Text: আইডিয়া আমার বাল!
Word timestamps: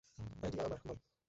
আইডিয়া 0.43 0.63
আমার 0.65 0.79
বাল! 0.81 0.97